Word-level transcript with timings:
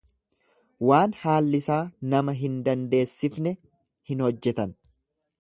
Waan 0.91 1.13
haallisaa 1.25 1.77
nama 2.15 2.35
hin 2.41 2.57
dandeessifne 2.69 3.55
hin 4.13 4.27
hojjetan. 4.27 4.75